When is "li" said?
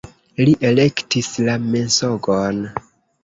0.47-0.53